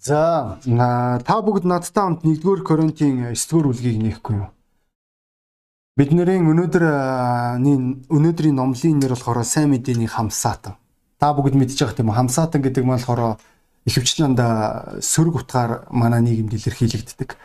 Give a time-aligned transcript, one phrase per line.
[0.00, 4.50] За та бүгд надтай хамт 1-р Коринтын 9-р бүлгийг нээхгүй юу?
[5.94, 6.84] Бидний өнөөдөр
[8.10, 10.74] өнөөдрийн номлын нэр болохоор сайн мэдээний хамсаатан.
[11.22, 12.18] Та бүгд мэдж байгаа тийм үү?
[12.18, 13.38] Хамсаатан гэдэг нь болохоор
[13.86, 14.34] ихэвчлэн
[14.98, 17.38] сөрөг утгаар манай нийгэмд илэрхийлэгддэг.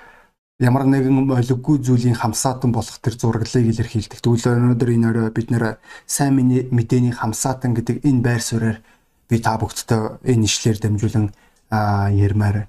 [0.58, 4.26] Ямар нэгэн олиггүй зүйлийн хамсаатан болох тэр зураглалыг илэрхийлдэг.
[4.26, 5.78] Тэгвэл өнөөдөр энэ орой бид нэр
[6.10, 6.34] сайн
[6.74, 8.82] мэдээний хамсаатан гэдэг энэ байр суурьаар
[9.30, 11.30] би та бүгдтэй энэ ишлэр дамжуулан
[11.72, 12.68] ярмаар.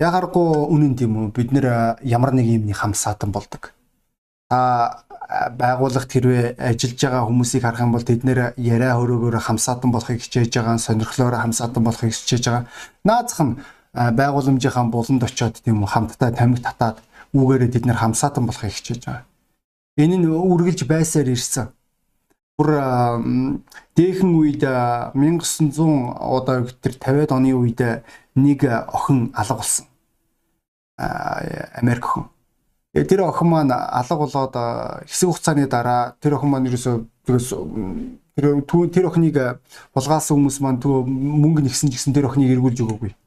[0.00, 1.26] Ягаргүй үнэн тийм үү?
[1.36, 3.74] Бид нэр ямар нэг юмны хамсаатан болдог
[4.54, 5.04] та
[5.58, 10.52] байгууллагт хэрвээ ажиллаж байгаа хүмүүсийг харах юм бол тэд нэр яриа хөрөөгөөр хамсаатан болохыг хичээж
[10.52, 12.64] байгаа, сонирхлоор хамсаатан болохыг хичээж байгаа.
[13.04, 13.58] Наазах нь
[13.94, 17.00] байгууламжийнхаа буланд очиод тийм үү хамтдаа тамиг татаад
[17.32, 19.24] үүгээрээ тэд нэр хамсаатан болохыг хичээж байгаа.
[19.96, 21.72] Энэ нь үргэлж байсаар ирсэн.
[22.54, 22.70] Бүр
[23.98, 25.74] дээхэн үед 1900
[26.18, 27.80] одоо тэр 50-ад оны үед
[28.34, 29.86] нэг охин алга болсон.
[30.98, 32.34] Америк охин
[32.94, 34.54] Тэгээ тэр охин маань алга болоод
[35.10, 36.94] хэсэг хугацааны дараа тэр охин маань ерөөсөө
[37.26, 38.62] тэр
[38.94, 39.58] тэр охиныг
[39.90, 43.18] булгаасан хүмүүс маань төө мөнгө нэгсэн ч гэсэн тэр охиныг эргүүлж өгөөгүй.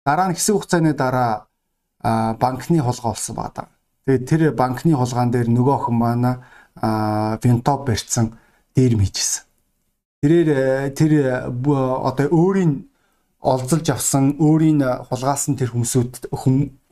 [0.00, 1.44] Дараа нь хэсэг хугацааны дараа
[2.40, 3.68] банкны холгоо болсон байгаа.
[4.08, 6.40] Тэгээд тэр банкны холгаан дээр нөгөө охин маань
[6.76, 8.38] винтоп барьсан
[8.74, 9.44] дээр мийжсэн.
[10.22, 11.12] Тэрээр тэр
[11.56, 12.86] одоо өөрийн
[13.40, 16.28] олзолж авсан өөрийн хулгаасан тэр хүмүүсүүд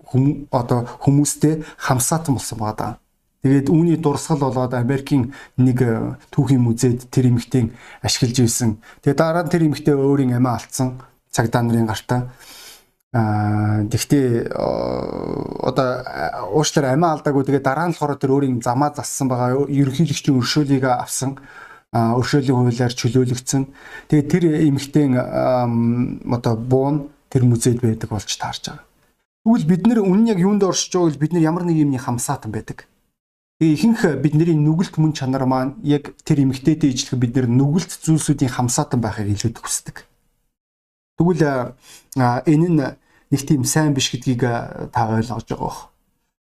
[0.09, 2.93] хүм одоо хүмүүстэй хамсаатан болсон байгаа.
[3.45, 7.71] Тэгээд үүний дурсгал болоод Америкийн нэг э, түүхийн музейд тэр эмэгтэй
[8.03, 8.83] ашиглаж ирсэн.
[9.05, 10.99] Тэгээд дараа нь тэр эмэгтэй өөрийн амиа алдсан
[11.31, 12.35] цагдаа нарын гартаа.
[13.17, 15.89] Аа тэгтээ одоо
[16.53, 21.41] уучлаар амиа алдаагүй тэгээд дараа нь болохоор тэр өөрийн замаа зассан байгаа ерөнхийлөгчийн өршөөлийг авсан
[21.93, 23.63] өршөөлийн хуулиар чөлөөлөгдсөн.
[24.13, 28.85] Тэгээд тэр эмэгтэй одоо буун тэр музейд байдаг болж таарч байгаа.
[29.49, 31.23] Тэгвэл бид нэр үнэн яг юунд оршиж байгаа вэ?
[31.25, 32.85] Бид нэр ямар нэг юмны хамсаатан байдаг.
[33.57, 38.53] Тэгээ ихэнх бидний нүгэлт мөн чанар маань яг тэр эмгтээтэй ижлэх бид нэр нүгэлт зүйлсүүдийн
[38.53, 40.05] хамсаатан байхыг илүүд хүсдэг.
[41.17, 41.73] Тэгвэл
[42.21, 42.81] энэ нь
[43.31, 44.43] нэг тийм сайн биш гэдгийг
[44.93, 45.89] та ойлгож байгаа бох.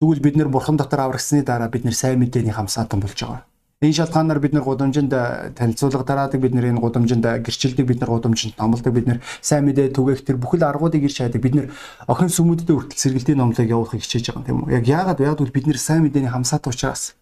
[0.01, 3.43] Тэгвэл бид нэр бурхан дотор аврагсны дараа бид нэр сайн мэдээний хамсаатан болж байгаа.
[3.79, 5.11] Энэ шалтгаанаар бид нар гудамжинд
[5.55, 9.95] танилцуулга тараадаг бид нар энэ гудамжинд гэрчилдэг бид нар гудамжинд номлодог бид нар сайн мэдээ
[9.95, 11.67] түгээх тэр бүхэл аргуудыг ирж хайдаг бид нар
[12.11, 15.67] охин сүмүүдэд хүртэл сэргэлтийн номлыг явуулахыг хичээж байгаа юм тийм үү яг яагаад яагаад бид
[15.71, 17.15] нар сайн мэдээний хамсаатай учраас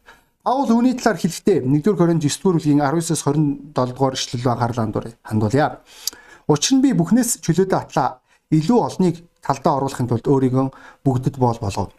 [0.47, 5.83] Паул үүний талаар хэлэхдээ 1-р Коринт 9-р бүлгийн 19-с 27 дугаар ишлэл анхаарал хандуулъя.
[6.47, 8.23] Учир нь би бүхнээс чөлөөтэй атлаа
[8.55, 10.67] илүү олныг талдаа оруулахын тулд өөрийгөө
[11.05, 11.91] бүгдэд боол болгов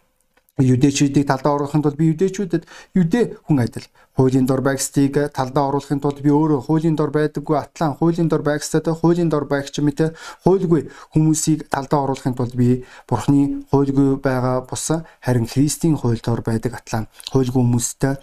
[0.58, 2.66] юдэчүүдийг талдаа оруулахын тулд би юдэчүүдэд
[2.98, 3.86] юдэ хүн адил
[4.18, 8.90] хуулийн дор байгстыг талдаа оруулахын тулд би өөрөө хуулийн дор байдаггүй атлан хуулийн дор байгстад
[8.90, 14.90] хуулийн дор байгч мэт хуульгүй хүмүүсийг талдаа оруулахын тулд би бурхны хуульгүй байгаа бус
[15.22, 17.06] харин христийн хууль дор байдаг атлан.
[17.30, 18.18] Хуульгүй хүмүүстэй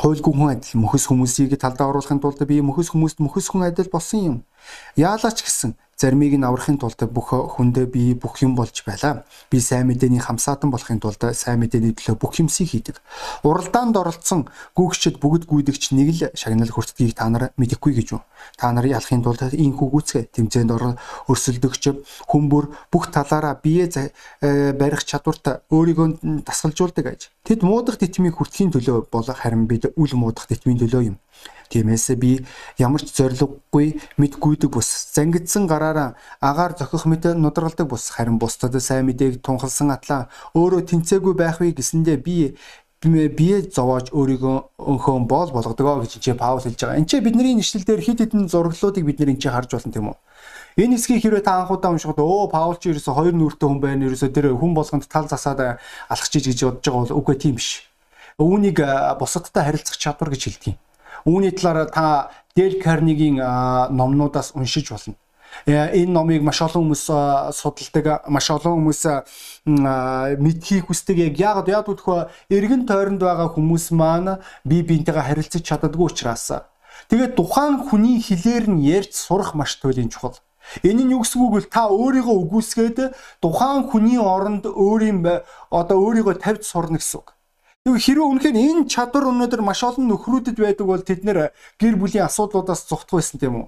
[0.00, 4.20] хуульгүй хүн адил мөхөс хүмүүсийг талдаа оруулахын тулд би мөхөс хүмүүст мөхөс хүн адил болсон
[4.24, 4.36] юм.
[4.96, 9.24] Яалаач гэсэн Заримыг нь аврахын тулд бүх хүндээ би бүх юм болж байлаа.
[9.48, 13.00] Би сайн мэдээний хамсаатан болохын тулд сайн мэдээний төлөө бүх юмсыг хийдэг.
[13.40, 14.44] Уралдаанд оролцсон
[14.76, 18.20] гүйгчд бүгд гүйдэгч нэг л шагнал хүртдгийг та нар мэдэхгүй гэж юу?
[18.60, 21.00] Та нарыг ялахын тулд энэ хүүгүүцгээ тэмцээнд ор
[21.32, 21.82] өрсөлдөгч
[22.28, 27.32] хүмүүр бүх талаараа бие э, барих чадварт өөрийгөө тасгалжуулдаг аж.
[27.40, 31.16] Тэд муудах тэтмийг хүртэхийн төлөө бол харин бид үл муудах тэтмийн төлөө юм.
[31.70, 32.46] Тиймээс би
[32.78, 38.78] ямар ч зориггүй мэд гүйдэг бус зангидсан гараараа агаар зохих мэт нудралдаг бус харин бусдад
[38.78, 42.54] сайн мэдээг тунхалсан атлаа өөрөө тэнцээгүй байх вэ гэсэндээ би
[43.02, 46.98] бие зовоож өөрийгөө өнхөн боол болгодог гэж чи Паул хэлж байгаа.
[46.98, 50.16] Энд чи бидний нэшлэл дээр хид хідэн зураглалуудыг бид нэр чи харж болно тийм үү?
[50.80, 54.08] Энэ хэсгийг хэрвээ та анхудаа уншихад өө Паул чи ерөөсө хоёр нүртэй хүн байна.
[54.08, 57.84] Ерөөсө тэр хүн болгонд тал засаад алхчих гэж бодож байгаа бол үгүй тийм биш.
[58.40, 58.80] Үүнийг
[59.20, 60.76] бусадтай харилцах чадвар гэж хэлдэг юм.
[61.26, 63.36] Үүний талаар та Дэл Карнигийн
[63.90, 65.14] номнуудаас уншиж болно.
[65.66, 67.04] Э, энэ номыг маш олон хүмүүс
[67.50, 69.02] судалдаг, маш олон хүмүүс
[70.38, 71.34] мэдхийг хүсдэг.
[71.34, 76.52] Яг яад үтгэх эргэн тойронд байгаа хүмүүс маань бие биентэйгээ харилцаж чаддаггүй учраас.
[77.08, 80.38] Тэгээд тухайн хүний хэлээр нь ярьж сурах маш туйлын чухал.
[80.82, 81.60] Энэ нь юу гэсэн үг вэ?
[81.70, 82.98] Та өөрийгөө үгүйсгээд
[83.38, 85.22] тухайн хүний оронд өөрийн
[85.70, 87.35] одоо өөрийгөө тавьж сурна гэсэн үг.
[87.86, 92.26] Тэгвэл хэрвээ үнэхээр энэ чадвар өнөөдөр маш олон нөхрүүдэд байдаг бол тэд нэр гэр бүлийн
[92.26, 93.66] асуудлуудаас зугтах байсан тийм үү?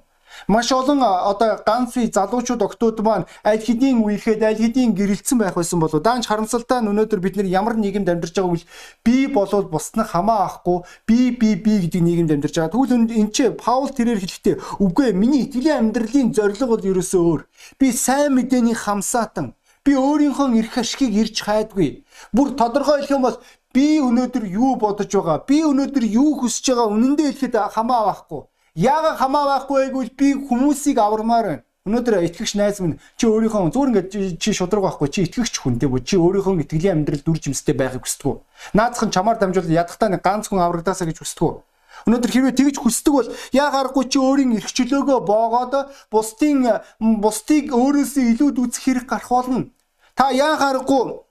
[0.51, 5.55] Маш олон одоо ганц үе залуучууд октод маань аль хэдийн үехэд аль хэдийн гэрэлцсэн байх
[5.55, 8.67] байсан болоо даанч харамсалтай нь өнөөдөр бид нэр ямар нийгэмд амьдарч байгааг бол
[9.07, 12.75] би болвол бусдын хамаа авахгүй би би би гэдэг нийгэмд амьдарч байгаа.
[12.75, 17.43] Тэгвэл энэ ч Паул тэрээр хэлэхдээ үгүй ээ миний итгэлийн амьдралын зорилго бол ерөөсөө өөр.
[17.79, 19.55] Би сайн мэдээний хамсаатан
[19.89, 22.05] Би өөрийнхөө эрх ашигыг ирж хайдгүй.
[22.37, 23.39] Бүр тодорхой хэлэх юм бол
[23.75, 25.45] би өнөөдөр юу бодож байгаа?
[25.49, 26.93] Би өнөөдөр юу хүсэж байгаа?
[26.95, 28.43] Үнэндээ хэлэхэд хамаа байхгүй.
[28.75, 31.63] Яага хамаа байхгүй гэвэл би хүмүүсийг авармаар байна.
[31.89, 35.97] Өнөөдөр итгэгч найз минь чи өөрийнхөө зүгээр ингээд чи шудраг байхгүй чи итгэгч хүн тийм
[35.97, 38.45] үү чи өөрийнхөө итгэлийн амьдрал дүр жимстэй байхыг хүсдэг.
[38.77, 41.65] Наадхан чамаар дамжуул ядахтаа нэг ганц хүн аврагдаасаа гэж хүсдэг.
[42.05, 45.75] Өнөөдөр хэрвээ тэгж хүсдэг бол яа гарахгүй чи өөрийн эрх чөлөөгөө боогоод
[46.13, 49.73] бусдын бусдыг өөрөөсөө илүүд үзэх хэрэг гарах болно.
[50.13, 51.25] Та яа гарахгүй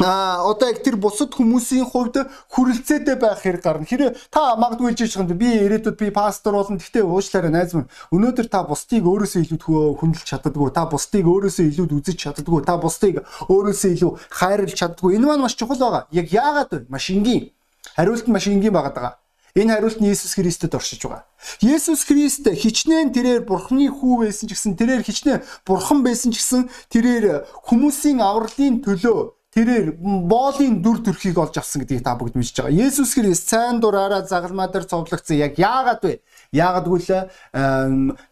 [0.00, 3.86] а одоо яг тэр бусад хүмүүсийн хувьд хүрэлцээтэй байх хэрэг гарна.
[3.86, 6.78] Хэрэг та магадгүй хэлж байгаа би ирээдүйд би пастор болно.
[6.78, 7.90] Гэхдээ уучлаарай найз минь.
[8.10, 10.70] Өнөөдөр та бусдыг өөрөөсөө илүү хүндэлж чаддаггүй.
[10.74, 12.62] Та бусдыг өөрөөсөө илүү үзэж чаддаггүй.
[12.66, 15.14] Та бусдыг өөрөөсөө илүү хайрлж чаддаггүй.
[15.18, 16.06] Энэ маань маш чухал байгаа.
[16.10, 16.86] Яг яагаад вэ?
[16.90, 17.50] Маш энгийн.
[17.94, 19.12] Хариулт нь маш энгийн байгаа даа.
[19.58, 21.26] Энэ хариулт нь Есүс Христэд оршиж байгаа.
[21.62, 26.70] Есүс Христ хичнээн тэрээр Бурхны хүү байсан ч гэсэн тэрээр хичнээн Бурхан байсан ч гэсэн
[26.92, 29.96] тэрээр хүмүүсийн авралын төлөө тэрээр
[30.28, 32.74] боолын дүр төрхийг олж авсан гэдгийг та бүгд мэдж байгаа.
[32.84, 35.40] Есүс Христ сайн дураараа загалмаа дээр цовдлогдсон.
[35.40, 36.20] Яг яагаад вэ?
[36.52, 37.32] Яагаад гэвэл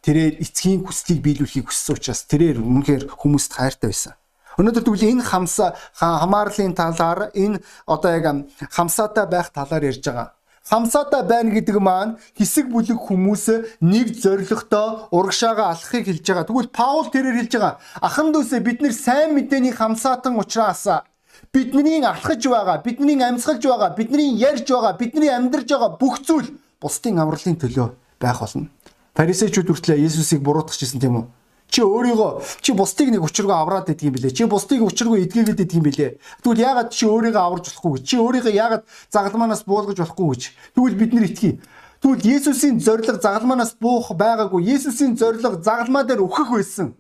[0.05, 4.15] тэрээр эцгийн хүслийг биелүүлэхийг хүссэн учраас тэрээр үнэхээр хүмүүст хайртай байсан.
[4.61, 8.25] Өнөөдөр тэгвэл энэ хамсаа хамаарлын талаар энэ одоо яг
[8.73, 10.36] хамсаатай байх талаар ярьж байгаа
[10.67, 13.45] хамсаатай байна гэдэг маань хэсэг бүлэг хүмүүс
[13.81, 16.47] нэг зоригтой урагшаага алхахыг хэлж байгаа.
[16.51, 17.79] Тэгвэл Паул тэрээр хэлж байгаа.
[18.03, 21.07] Ахан дүүсээ бид нэр сайн мэдээний хамсаатан учраас
[21.55, 27.23] бидний алхаж байгаа, бидний амьсгалж байгаа, бидний ярьж байгаа, бидний амьдарж байгаа бүх зүйл бусдын
[27.23, 28.69] авралын төлөө байх болно.
[29.15, 31.25] Фарисеучуд хүртлээ Есүсийг буруутгахжсэн тийм үү?
[31.67, 34.31] Чи өөрийгөө чи бусдыг нэг учиргүй авраад идэх юм билээ.
[34.31, 36.11] Чи бусдыг учиргүй эдгээгээд идэх юм билээ.
[36.43, 38.07] Тэгвэл яагаад чи өөрийгөө аварж болохгүй?
[38.07, 40.43] Чи өөрийгөө яагаад загалмаанаас буулгаж болохгүй гэж?
[40.79, 41.59] Тэгвэл бид нар итгэе.
[41.99, 44.63] Тэгвэл Есүсийн зориг загалмаанаас буух байгаагүй.
[44.63, 46.95] Есүсийн зориг загалмаа дээр өөхөх байсан.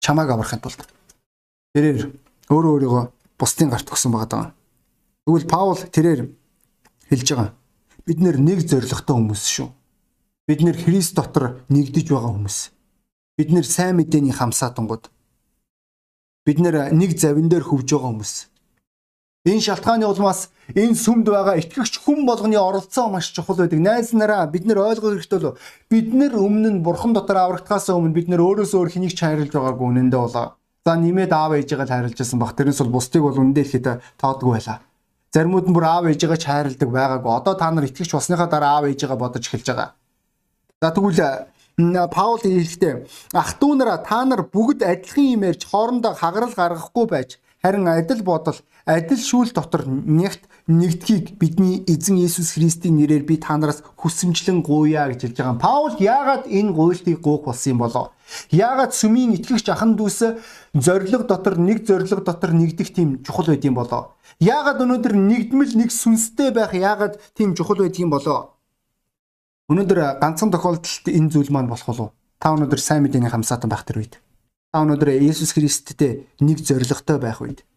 [0.00, 0.80] Чамааг аврахын тулд.
[1.76, 2.08] Тэрээр
[2.48, 3.04] өөрөө өөрийгөө
[3.36, 4.46] бусдын гарт өгсөн байгаа даа.
[5.28, 6.32] Тэгвэл Паул тэрээр
[7.12, 7.52] хэлж байгаа.
[8.08, 9.68] Бид нэг зоригтой хүмүүс шүү.
[10.48, 12.77] Бид нэр Христ дотор нэгдэж байгаа хүмүүс
[13.38, 15.08] бид нэр сайн мэдээний хамсаатангууд
[16.46, 18.34] бид нэр нэг завин дээр хөвж байгаа хүмүүс
[19.48, 23.80] энэ шалтгааны улмаас энэ сүмд байгаа итгэгч хүн болгоны оролцоо маш чухал байдаг.
[23.80, 25.58] Найз нараа бид нэр ойлгох хэрэгтэй болов.
[25.88, 29.52] Бид нэр өмнө нь бурхан дотор аврагдахаас өмнө бид нэр өөрөөсөө өөр хэнийг ч хайрлаж
[29.52, 30.58] байгаагүй үнэндээ болоо.
[30.84, 32.52] За нэмээд аав ээжигээ хайрлаж байсан баг.
[32.52, 33.86] Тэрнээс бол бусдыг бол үндэ ихэд
[34.20, 34.78] тоодгүй байлаа.
[35.32, 37.32] Заримуд нь бүр аав ээжигээ хайрладаг байгаагүй.
[37.32, 39.90] Одоо та нар итгэгч болсныхаа дараа аав ээжигээ бодож эхэлж байгаа.
[40.82, 41.48] За тэгвэл
[41.78, 43.06] Паул хэлэхдээ
[43.38, 48.26] ах トゥ нараа та нар бүгд адилхан юм ярьж хоорондоо хагарал гаргахгүй байж харин адил
[48.26, 54.58] бодол адил шүүл дотор нэгт нэгдхийг бидний эзэн Есүс Христийн нэрээр би та нараас хүсэмжлэн
[54.66, 55.62] гуйя гэж хэлж байгаа.
[55.62, 58.10] Паул яагаад энэ гуйлтыг гуух болсон юм болоо?
[58.50, 60.34] Яагаад сүмийн итгэгч ахан дүүс
[60.74, 64.18] зориг дотор нэг зориг дотор нэгдэх тийм чухал байд юм болоо?
[64.42, 68.57] Яагаад өнөөдөр нэгдмэл нэг сүнстэй байх яагаад тийм чухал байдгийг болоо?
[69.68, 72.08] Өнөөдөр ганцхан тохиолдолд энэ зүйл маань болох болов.
[72.40, 74.16] Та өнөөдөр сайн мэдээний хамсаатан байх тэр үед.
[74.72, 77.68] Та өнөөдөр Иесус Христтэй нэг зоригтой байх үед.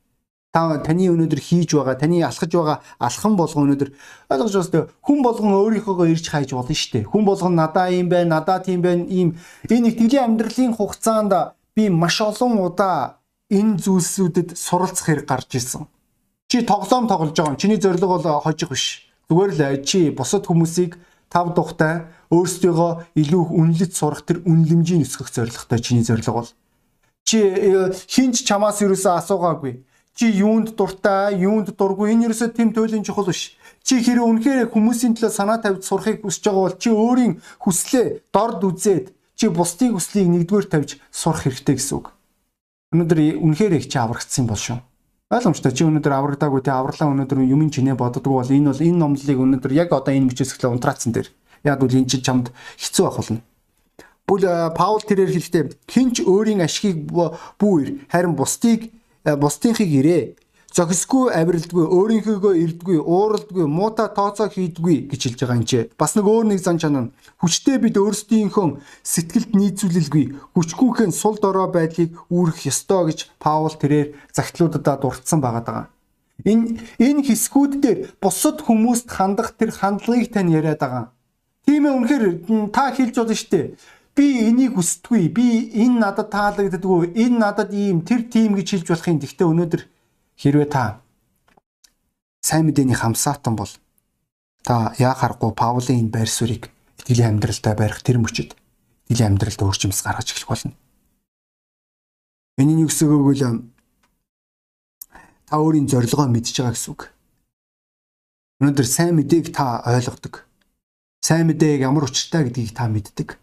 [0.56, 3.92] Та таны өнөөдөр хийж байгаа, таны алхаж байгаа алхам болгон өнөөдөр
[4.32, 7.10] ойлгож байна хүн болгон өөрийнхөөгөө ирж хайж болно шүү дээ.
[7.12, 9.36] Хүн болгон надаа юм байна, надаа тийм байна, ийм
[9.68, 13.20] энэ итгэлийн амьдралын хугацаанд би маш олон удаа
[13.52, 15.92] энэ зүйлсүүдэд суралцах хэрэг гарч ирсэн.
[16.48, 17.60] Чи тоглоом тоглож байгаа юм.
[17.60, 19.12] Чиний зорилго бол хожих биш.
[19.28, 20.96] Зүгээр л чи бусад хүмүүсийг
[21.32, 26.50] тав тухтай өөрсдийгөө илүү үнэлж сурах тэр үнэлэмжийг өсгөх зорилготой чиний зорилго бол.
[27.24, 29.88] Чи э, хинч чамаас юусаа асуугаагүй?
[30.12, 32.12] Чи юунд дуртай юунд дургүй?
[32.12, 33.56] Энэ юусаа тэм туйлын чухал биш.
[33.82, 37.34] Чи хэрэг үнэхээр хүмүүсийн төлөө санаа тавьж сурахыг хүсэж байгаа бол чи өөрийн
[37.64, 42.12] хүслээ дорд үзээд чи бусдын хүслийг нэгдүгээр тавьж сурах хэрэгтэй гэсэн үг.
[42.92, 44.84] Өнөөдөр үнэхээр их чи аврагдсан бол шүү
[45.32, 45.72] ойлгомжтой.
[45.72, 49.72] Чи өнөөдөр аврагдаагүй те авралаа өнөөдөр юмын чинээ боддгоо бол энэ бол энэ номлолыг өнөөдөр
[49.72, 51.32] яг одоо энэ эхлээ унтраацсан дээр.
[51.64, 53.40] Яг бол энэ чинь чамд хэцүү байх болно.
[54.28, 54.44] Бүл
[54.76, 58.92] Паул тэрээр хэлэхдээ хинч өөрийн ашигыг бүүр харин бусдыг
[59.24, 60.24] бусдынхыг ирээ
[60.72, 65.92] зохисгүй авиралдгүй өөрийнхөөгөө ирдгүй ууралдгүй муута тооцоо хийдгүй гэж хэлж байгаа юм чи.
[66.00, 67.12] Бас нэг өөр нэг зан чанар.
[67.44, 70.26] Хүчтэй бид өөрсдийнхөө сэтгэлд нийцүүлэлгүй
[70.56, 75.84] хүчгүйхэн сул дорой байдлыг үүрэх ёстой гэж Паул тэрээр загтлуудаа дурдсан байгаа даа.
[76.48, 81.12] Энэ энэ хэсгүүд дээр бусад хүмүүст хандах тэр хандлагыг тань яриад байгаа.
[81.68, 82.26] Тийм ээ үнэхээр
[82.72, 83.68] та хэлж болно шүү дээ
[84.16, 85.48] би энийг хүсдэггүй би
[85.84, 89.82] энэ надад таалагддаггүй энэ надад ийм тэр тийм гэж хэлж болох юм гэхдээ өнөөдөр
[90.42, 91.06] Хэрвээ та
[92.42, 93.70] сайн мэдээний хамсаатан бол
[94.66, 98.58] та яа харахгүй Паулийн энэ байр суурийг итгэлийн амьдралдаа барих тэр мөчөд
[99.06, 100.74] итгэлийн амьдралд өөрчмс гаргаж эхлэх болно.
[102.58, 103.70] Нь юу гэсэн үг вэ?
[105.46, 107.14] Та өөрийн зорилгоо мэдж байгаа гэсэн үг.
[108.66, 110.50] Өнөөдөр сайн мэдээг та ойлгодог.
[111.22, 113.38] Сайн мэдээг ямар учиртай гэдгийг та мэддэг.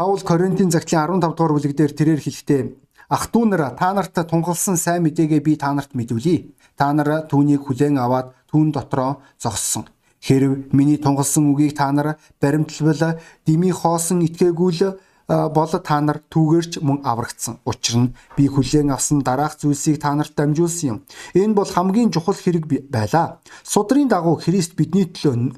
[0.00, 2.60] Паул Коринтын загтлын 15 дугаар бүлэг дээр тэрээр хэлэхдээ
[3.08, 6.52] ах トゥ нараа та нарт тунгалсан сайн мэдээгээ би та нарт мэдүүлье.
[6.76, 9.88] Та нараа түүнийг хүлээн аваад түүн дотроо зогссон.
[10.20, 14.98] Хэрв миний тунгалсан үгийг та нар баримтлал дими хоосон итгээгүй л
[15.28, 17.60] бол та нар түүгээрч мөн аврагдсан.
[17.68, 20.98] Учир нь би хүлээн авсан дараах зүйлсийг та нарт дамжуулсан юм.
[21.36, 23.44] Энэ бол хамгийн чухал хэрэг байлаа.
[23.62, 25.52] Судрын дагуу Христ бидний төлөө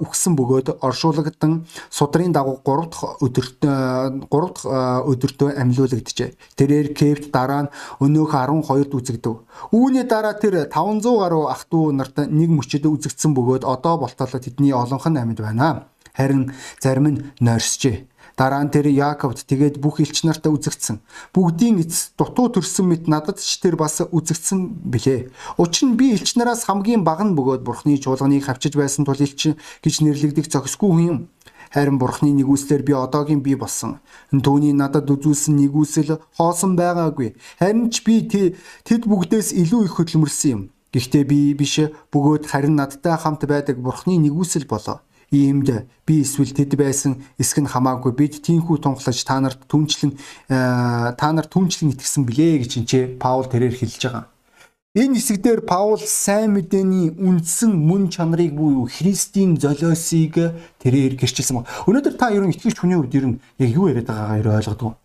[0.00, 4.64] үхсэн бөгөөд оршуулгадсан судрын дагуу 3 дахь өдөрт 3 дахь
[5.04, 6.56] өдөртөө амьлуулагджээ.
[6.56, 9.36] Тэрээр Кевт дараа нь өнөөх 12-д үзэгдэв.
[9.76, 14.72] Үүний дараа тэр 500 гаруй ах トゥ нарт нэг мөчөд үзэгдсэн бөгөөд одоо болтол тэдний
[14.72, 15.92] олонх нь амьд байна.
[16.16, 18.17] Харин зарим нь нойрсжээ.
[18.38, 21.02] Дараа нь тэр Яаковд тэгээд бүх элч нартаа үзэгдсэн.
[21.34, 25.34] Бүгдийн эц дутуу төрсөн мэт надад ч тэр бас үзэгдсэн билээ.
[25.58, 29.58] Учир нь би элч нараас хамгийн бага нь бөгөөд бурхны чуулганыг хавчиж байсан тул элч
[29.58, 31.18] гэж нэрлэгдэх зохисгүй юм.
[31.74, 33.98] Харин бурхны нэгүслэр би одоогийн би болсон.
[34.30, 37.34] Түүний надад үзүүлсэн нэгүсэл хоосон байгаагүй.
[37.58, 40.62] Харин ч би тэд бүгдээс илүү их хөдөлмөрсөн юм.
[40.94, 46.72] Гэхдээ би биш бөгөөд харин надтай хамт байдаг бурхны нэгүсэл болоо иймд би эсвэл тэд
[46.80, 50.16] байсан эсг нь хамаагүй бид тийхүү тунхлаж та нарт түнчлэн
[50.48, 54.24] э, та нар түнчлэн итгэсэн билээ гэж энэ Паул тэрээр хэлж байгаа.
[54.96, 61.68] Энэ хэсэгдэр Паул сайн мэдээний үндсэн мөн чанарыг буюу Христийн золиосыг тэрээр гэрчилсэн баг.
[61.84, 64.96] Өнөөдөр та ерөн итгэж хүний хувьд ерөн яг юу яриад байгаагаа ерөө ойлгодог.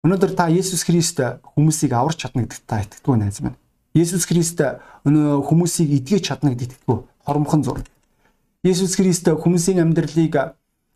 [0.00, 1.20] Өнөөдөр та Есүс Христ
[1.54, 3.60] хүмүүсийг аварч чадна гэдэгт та итгэдэг найз минь.
[3.92, 4.64] Есүс Христ
[5.04, 7.04] өнөө хүмүүсийг эдгэж чадна гэдэгт итгэдэг.
[7.26, 7.84] Хоромхон зур.
[8.66, 10.34] Есүс Христ хүмүүсийн амьдралыг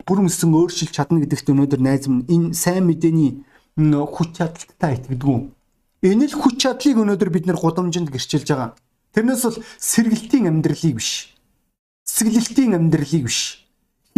[0.03, 3.47] бүр өмсөн өөрчилж чадна гэдэгт өнөөдөр найз минь энэ сайн мэдээний
[3.79, 5.55] хүч чадалтай итгэдэг.
[6.03, 8.75] Энэ л хүч чадлыг өнөөдөр бид нэр гудамжинд гэрчилж байгаа.
[9.15, 11.31] Тэрнээс бол сэргэлтийн амьдралыг биш.
[12.11, 13.63] Цэцгэлэлтийн амьдралыг биш.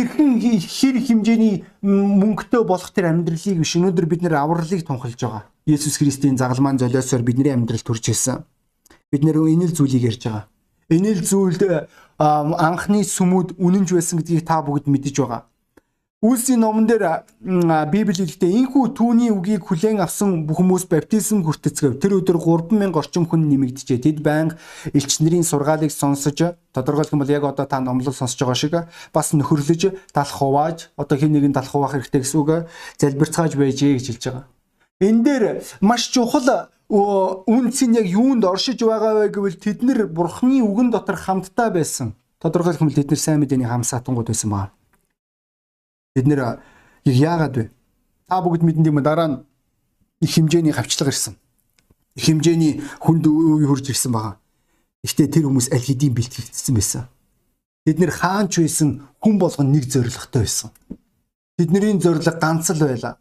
[0.00, 3.76] Хэрхэн хэр хэмжээний мөнгөтэй болох тэр амьдралыг биш.
[3.76, 5.44] Өнөөдөр бид нэр авралыг тунхалж байгаа.
[5.68, 8.49] Есүс Христийн загалмаан золиосоор бидний амьдрал төрж ирсэн.
[9.12, 10.49] Бид нэр энэ л зүйлийг ярьж байгаа.
[10.88, 11.62] Энэ л зүйлд
[12.23, 15.43] анхны сүмүүд үнэнж байсан гэдгийг та бүгд мэдэж байгаа.
[16.23, 17.26] Үлсийн номон дээр
[17.91, 21.99] Библи хэлэхдээ энхүү түүний үгийг хүлээн авсан бүх хүмүүс баптизм хүртэцгээв.
[21.99, 23.99] Тэр өдөр 3000 орчим хүн нэмэгдэжээ.
[24.07, 24.55] Тэд байнга
[24.95, 28.75] элч нарын сургаалыг сонсож, тодорхойлох юм бол яг одоо та номлол сонсож байгаа шиг
[29.11, 32.71] бас нөхөрлөж, талх хувааж, одоо хэн нэгэн талх хуваах хэрэгтэй гэсэн үг
[33.02, 34.47] залбирцгааж байжээ гэж хэлж байгаа.
[35.02, 35.45] Энэ дээр
[35.83, 41.16] маш чухал үнц нь яг юунд оршиж байгаа вэ гэвэл тэд нар бурхны үгэн дотор
[41.16, 42.12] хамтдаа байсан.
[42.37, 44.76] Тодорхойлох юм тэд нар сайн мэдээний хам сатангууд байсан баа.
[46.12, 46.61] Бид нэр
[47.08, 47.64] яагаад вэ?
[48.28, 49.37] Та бүгд мэдэн юм дараа нь
[50.20, 51.40] их хэмжээний хавчлага ирсэн.
[52.14, 54.37] Их хэмжээний хүнд үе хурж ирсэн байгаа.
[55.00, 57.08] Гэхдээ тэр хүмүүс аль хэдийн бэлтгэгдсэн байсан.
[57.88, 60.70] Бид нэр хаанч байсан хүн болгон нэг зоригтой байсан.
[61.56, 63.16] Тэдний зориг ганц л байлаа.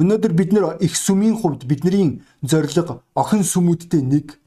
[0.00, 4.38] Өнөөдөр бид нэр их сүмийн хувьд бидний зорилго охин сүмүүдтэй нэг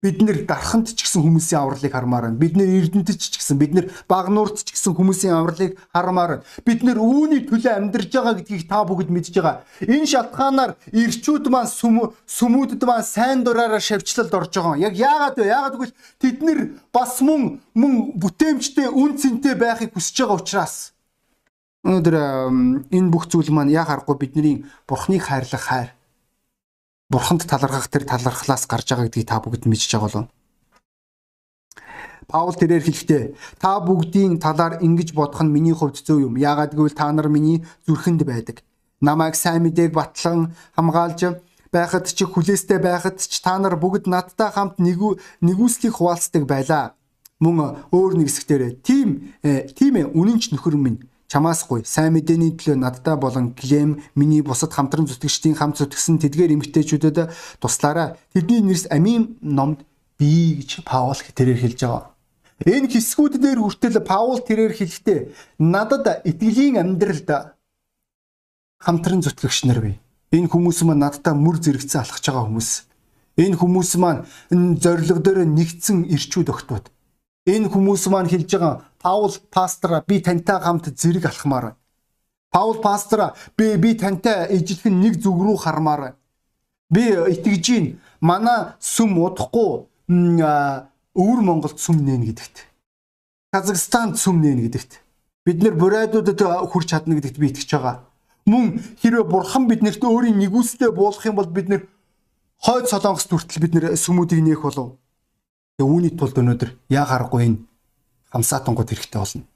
[0.00, 2.40] бид нэр дарханд ч гэсэн хүмүүсийн авралыг хармаар байна.
[2.40, 6.48] Бид нэр эрдэнэт ч гэсэн бид нэр багнуурт ч гэсэн хүмүүсийн авралыг хармаар байна.
[6.64, 9.60] Бид нэр үүний төлөө амьдарч байгаа гэдгийг та бүгд мэдж байгаа.
[9.84, 14.80] Энэ шалтгаанаар ирчүүд маань сүмүүдэд маань сайн дураараа шавьчлалд орж байгаа.
[14.80, 15.52] Яг яагаад вэ?
[15.52, 20.96] Яагаад гэвэл тэд нэр бас мөн мөн бүтээмжтэй үн цэнтэй байхыг хүсэж байгаа учраас
[21.80, 22.16] Өнөөдөр
[22.92, 25.90] энэ бүх зүйл маань яа харахгүй бидний бурхныг хайрлах хайр.
[27.08, 30.26] Бурханд талархах тэр талархлаас гарч байгаа гэдгийг та бүгд мэдж байгаа болов.
[32.28, 33.24] Паул тэрээр хэлэхдээ
[33.58, 36.38] та бүгдийн талаар ингэж бодох нь миний хувьд зөв юм.
[36.38, 38.62] Яагаад гэвэл та нар миний зүрхэнд байдаг.
[39.00, 44.78] Намайг сайн мэдээг батлан хамгаалж байхад ч хүлээстэй байхад ч та нар бүгд надтай хамт
[44.78, 46.94] нэгү нэгүслийг хуваалцдаг байлаа.
[47.42, 49.34] Мөн өөр нэг хэсгээр тийм
[49.74, 54.42] тийм ээ үнэн ч нөхөр минь чамаас гуй сайн мэдээний төлөө надтай болон Глэм миний
[54.42, 57.30] бусад хамтран зүтгэгчдийн хамт зүтгэсэн тэдгээр эмгтээчүүдэд
[57.62, 58.18] туслаарай.
[58.34, 59.86] Тэдний нэрс амийн номд
[60.18, 62.10] бий гэж Паул тэрээр хэлж байгаа.
[62.66, 65.20] Энэ хэсгүүд дээр хүртэл Паул тэрээр хэлэхдээ
[65.62, 67.54] надад итгэлийн амьдралд
[68.82, 69.96] хамтран зүтгэгч нар бий.
[70.34, 72.70] Энэ хүмүүс маань надтай мөр зэрэгцэн алхаж байгаа хүмүүс.
[73.38, 74.26] Энэ хүмүүс маань
[74.82, 76.84] зориг дээр нэгдсэн ирчүүд өгтүүд.
[77.46, 81.76] Энэ хүмүүс маань хэлж байгаа Паул пастора би тантай хамт зэрэг алхмаар байна.
[82.52, 86.16] Паул пастора би би тантай ижилхэн нэг зүг рүү хармаар байна.
[86.90, 89.88] Би итгэж гин манай сүм удахгүй
[91.16, 92.68] өвөр Монголд сүм нээн гэдэгт.
[93.52, 95.00] Казахстанд сүм нээн гэдэгт.
[95.46, 98.04] Бид нэр бурайдуудад хүрч чадна гэдэгт би итгэж байгаа.
[98.44, 101.88] Мөн хэрвээ бурхан биднэрт өөрийн нэгүслээ буулгах юм бол бид нэр
[102.60, 104.99] хойд солонгос хүртэл бид нэр сүмүүдийг нээх болов.
[105.80, 107.58] Тэгээ үүний тулд өнөөдөр яа гарахгүй энэ
[108.36, 109.48] хамсаатангууд хэрэгтэй болно.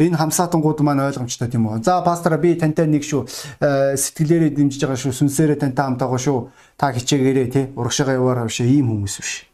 [0.00, 1.84] Энэ хамсаатангууд маань ойлгомжтой тийм үү?
[1.84, 3.28] За пастор би тантай нэг шүү
[3.60, 6.38] э, сэтгэлээрээ дэмжиж байгаа шүү, сүнсээрээ тантай хамт байгаа шүү.
[6.80, 9.44] Та хичээгээрээ тий урагшаага яваараа биш ийм хүмүүс биш.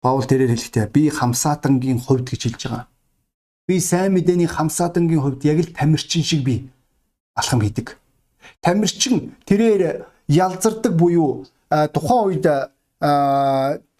[0.00, 2.88] Паул тэрээр хэлэхдээ би хамсаатангийн хувьд гэж хэлж байгаа.
[3.68, 6.72] Би сайн мэдээний хамсаатангийн хувьд яг л тамирчин шиг би
[7.36, 8.00] алхам хийдэг.
[8.64, 12.46] Тамирчин тэрээр ялзардаг буюу тухайн үед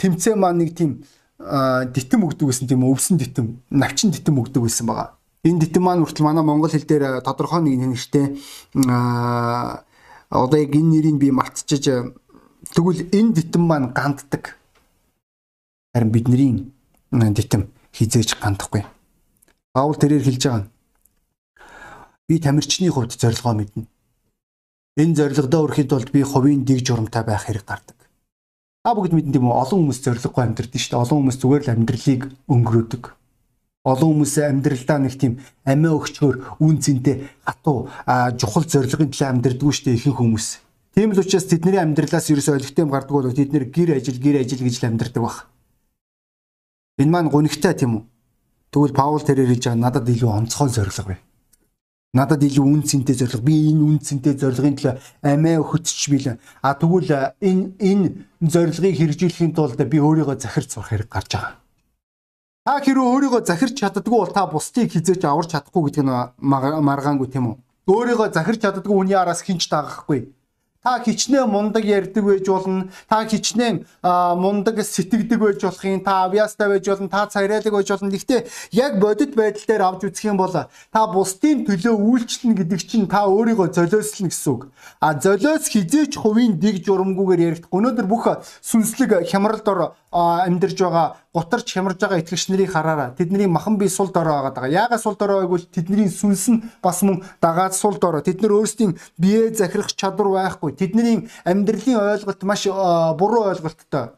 [0.00, 1.04] тэмцээ маань нэг тийм
[1.40, 5.16] дитэн өгдөг гэсэн тийм өвсөн дитэн, навчин дитэн өгдөг байсан байгаа.
[5.48, 8.36] Энэ дитэн маань хүртэл манай монгол хэл дээр тодорхой нэг нэртэй
[8.86, 9.80] а
[10.28, 12.12] одоо яг энэ нэрийг би мартчихж
[12.76, 14.60] тэгвэл энэ дитэн маань ганддаг
[15.94, 16.72] Харин бидний
[17.10, 18.86] дитэм хизээж гандахгүй.
[19.72, 20.70] Паул тэрээр хэлж байгаа
[22.30, 23.90] би тамирчны хувьд зорилгоо мэднэ.
[25.02, 27.98] Энэ зорилгодоо хүрэхэд тулд би хувийн дэг журамтай байх хэрэг гардаг.
[28.80, 29.60] Та бүгд мэдэн тийм үү?
[29.60, 31.02] Олон хүмүүс зорилгогүй амьдрдаг шүү дээ.
[31.04, 33.02] Олон хүмүүс зүгээр л амьдралыг өнгөрөөдөг.
[33.84, 35.32] Олон хүмүүс амьдралдаа нэг тийм
[35.68, 37.92] амиа өгчгөр үн цэнтэй хатуу
[38.40, 40.46] чухал зорилгын төлөө амьдрдаггүй шүү дээ ихэнх хүмүүс.
[40.96, 44.40] Тийм л учраас тэдний амьдралаас ерөөсөй олигтой юм гардаг бол тэд нэр гэр ажил гэр
[44.40, 45.36] ажил гэж л амьдрдаг баг.
[47.00, 48.04] Энэ маань гонигтай тийм үү?
[48.72, 51.20] Тэгвэл Паул тэрээр хэлж байгаа надад илүү онцгой зориг бай.
[52.10, 53.38] Надад илүү үн цэнтэй зориг.
[53.46, 56.42] Би энэ үн цэнтэй зорилгын төлөө амиа өгөцч билээ.
[56.58, 58.06] А тэгвэл энэ энэ
[58.42, 61.54] зорилгыг хэрэгжүүлэхийн тулд би өөрийгөө захирч сурах хэрэг гарч байгаа.
[62.66, 67.54] Та хэрвээ өөрийгөө захирч чаддгүй бол та бусдыг хизээж аварч чадахгүй гэдэг нь маргаангүй тийм
[67.54, 67.56] үү?
[67.86, 70.34] Өөрийгөө захирч чаддгүй хүний араас хинч таагахгүй
[70.82, 72.88] Та хичнээн мундаг ярьдаг байж болно.
[73.08, 76.00] Та хичнээн мундаг сэтгэдэг байж болох юм.
[76.00, 77.08] Та авьяастай байж болно.
[77.08, 78.08] Та царайлаг байж болно.
[78.08, 83.12] Гэхдээ яг бодит байдал дээр авч үзэх юм бол та бусдын төлөө үйлчлэнэ гэдэг чинь
[83.12, 84.72] та өөрийгөө золиослно гэсэн үг.
[85.04, 87.68] А золиос хизээч хувийн дэг журамгүйгээр яригдах.
[87.76, 88.24] Өнөөдөр бүх
[88.64, 89.68] сүнслэг хямралд
[90.10, 94.66] амьдарж байгаа гутарч хямарж байгаа итгэгч нарыг хараараа тэдний махан бие сул дорой байгаа даа.
[94.66, 98.22] Яагаад сул дорой байг бол тэдний сүнс нь бас мөн дагаад сул дорой.
[98.22, 100.69] Тэд нар өөрсдийн бие захирах чадвар байхгүй.
[100.76, 104.14] Тэдний амьдралын ойлголт маш буруу ойлголттой.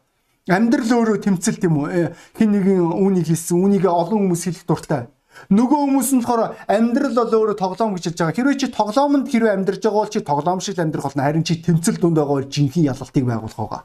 [0.49, 1.87] Амьдрал өөрөө тэмцэл тийм үү?
[1.87, 5.07] Э, хин нэгэн үүнийг хэлсэн, үүнийг олон хүмүүс хэлэх дуртай.
[5.49, 8.37] Нөгөө хүмүүс нь болохоор амьдрал бол өөрөө тоглоом гэж хэлж байгаа.
[8.37, 11.23] Хэрвээ чи тоглоомонд хэрвээ амьдарч байгаа бол чи тоглоом шиг амьдрах болно.
[11.23, 13.81] Харин чи тэмцэл дунд байгаа бол жинхэнэ ялалтыг байгуулах байгаа.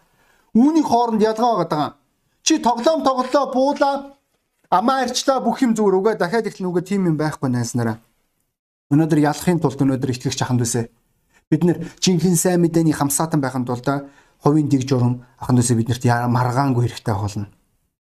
[0.59, 1.89] Үүний хооронд ялгаа байгаа.
[2.43, 3.95] Чи тоглоом тоглолоо буулаа
[4.71, 7.97] амаа арчлаа бүх юм зүгээр үгээ дахиад ихлэн үгээ тийм юм байхгүй найснараа.
[8.93, 10.89] Өнөөдөр ялахын тулд өнөөдөр итгэгч аханд үсэ.
[11.49, 13.89] Бид нэр жинхэнэ сайн мэдээний хамсаатан байхын тулд
[14.45, 17.49] хувийн дэг журам аханд үсэ биднэрт маргаангүй хэрэгтэй болно.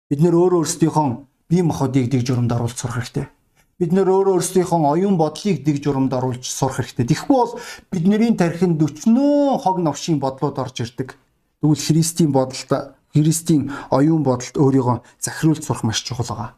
[0.10, 1.08] Бид нэр өөрөө өөрсдийнхөө
[1.50, 3.30] бие махбодыг дэг журамд оруулж сурах хэрэгтэй.
[3.78, 7.06] Бид нөр өөрөө өөрсдийнхөө оюун бодлыг дэг журамд оруулж сурах хэрэгтэй.
[7.06, 7.54] Тэгэхгүй бол
[7.94, 11.14] бидний тархинд 40 хог новшийн бодлууд орж ирдэг.
[11.62, 16.52] Тэгвэл Христийн бодолд Христийн оюун бодолд өөрийгөө захируулж сурах маш чухал байгаа.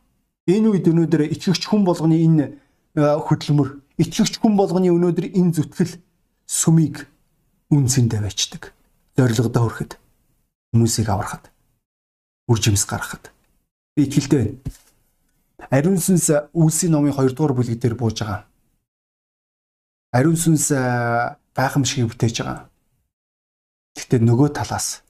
[0.47, 2.57] Энэ үед өнөөдөр итгэгч хүн болгоны энэ
[2.97, 3.69] э, хөдөлмөр,
[4.01, 6.01] итгэгч хүн болгоны өнөөдөр энэ зүтгэл
[6.51, 7.07] сүмийг
[7.71, 8.75] үнсэндээ байцдаг.
[9.15, 9.91] Зорилгодоо хүрэхэд
[10.75, 11.47] хүмүүсийг аврахад
[12.51, 13.31] үр жимс гаргахад
[13.95, 14.59] би итгэлтэй байна.
[15.71, 18.43] Ариун сүнс Үлсийн номын 2 дугаар бүлэг дээр бууж байгаа.
[20.11, 20.75] Ариун сүнс
[21.55, 22.67] гайхамшиг бүтээж байгаа.
[23.95, 25.03] Гэхдээ нөгөө талаас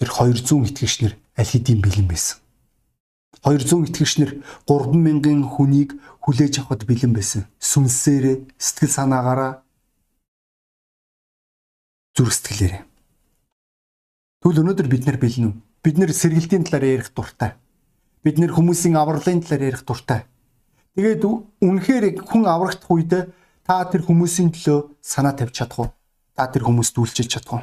[0.00, 2.40] тэр 200 итгэгчнэр аль хэдийн бэлэн байсан.
[3.44, 4.30] 200 итгэгчнэр
[4.68, 7.48] 3000 хүнийг хүлээж авахд бэлэн байсан.
[7.58, 9.61] Сүнсээрээ, сэтгэл санаагаараа
[12.16, 12.82] зүрх сэтгэлээрээ.
[14.42, 15.54] Тэгвэл өнөөдөр бид нар бэлэн үү?
[15.82, 17.56] Бид нар сэргэлтийн талаар ярих дуртай.
[18.22, 20.26] Бид нар хүмүүсийн авралын талаар ярих дуртай.
[20.92, 21.24] Тэгээд
[21.62, 23.32] үнэхээр хүн аврагдах үед
[23.64, 25.88] та тэр хүмүүсийн төлөө санаа тавьж чадах уу?
[26.36, 27.62] Та тэр хүмүүст үйлчилж чадах уу?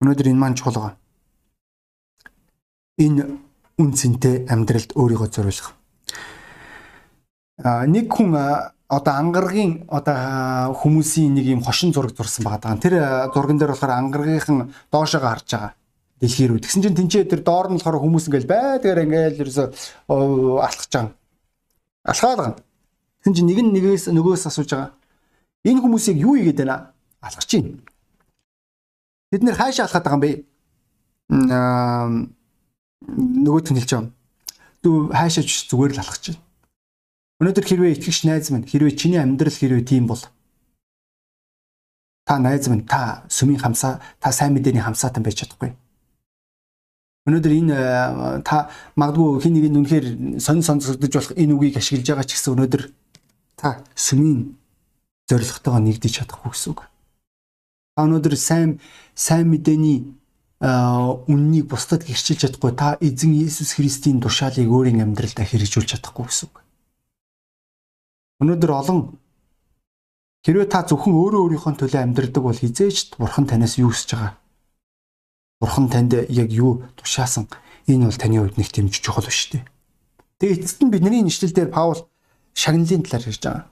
[0.00, 0.96] Өнөөдөр энэ маань чухал байгаа.
[2.98, 3.22] Энэ
[3.78, 5.74] үн цэнтэй амьдралд өөрийгөө зориулах.
[7.58, 8.32] А нэг хүн
[8.88, 12.80] одоо ангаргийн одоо хүмүүсийн нэг юм хошин зураг зурсан байгаа.
[12.80, 12.96] Тэр
[13.36, 15.72] зурган дээр болохоор ангаргийнхан доошоо харж байгаа.
[16.20, 16.64] Дэлхий рүү.
[16.64, 19.64] Тэгсэн чинь тэнцээ тэр доор нь болохоор хүмүүс ингээл байдгаар ингээл ерөөсө
[20.08, 21.12] алхаж байгаа.
[22.08, 22.56] Алхаад байгаа.
[23.20, 24.96] Тэгсэн чинь нэг нь нэгээс нөгөөс асууж байгаа.
[25.68, 26.96] Энэ хүмүүсийг юу хийгээд байна?
[27.20, 27.84] Алхаж чинь.
[29.28, 30.32] Бид нэр хаашаа алхаад байгаа юм бэ?
[33.36, 34.10] Нь хэлж байгаа.
[34.80, 36.47] Дүү хаашаа ч зүгээр л алхаж байна.
[37.38, 40.18] Өнөөдөр хэрвээ итгэгч найз минь хэрвээ чиний амьдрал хэрвээ тийм бол
[42.26, 45.70] та найз минь та сүмийн хамсаа та сайн мэдээний хамсаатан байж чадахгүй.
[47.30, 47.78] Өнөөдөр энэ
[48.42, 50.06] та магадгүй хин нэг нь үнэхээр
[50.42, 52.82] сонь сонсогдож болох энэ үгийг ашиглаж байгаа ч гэсэн өнөөдөр
[53.54, 54.58] та сүмийн
[55.30, 56.90] зоригтойгоо нэгдэж чадахгүй гэсэн үг.
[57.94, 58.82] Та өнөөдөр сайн
[59.14, 60.10] сайн мэдээний
[60.58, 66.66] үннийг бусдад гэрчилж чадахгүй та эзэн Иесус Христийн тушаалыг өөрийн амьдралдаа хэрэгжүүлж чадахгүй гэсэн үг.
[68.38, 69.00] Өнөөдөр олон
[70.46, 74.38] хэрвээ та зөвхөн өөрөө өөрийнхөө төлөө амьдрдаг бол хизээч бурхан танаас юу хүсэж байгаа?
[75.58, 77.50] Бурхан танд яг юу тушаасан?
[77.90, 79.66] Энэ бол таны хувьд нэг тийм чухал биш үү?
[80.38, 82.06] Тэгээ эцэст нь бидний нэшлэл дээр Паул
[82.54, 83.66] шагналын талаар ярьж байгаа.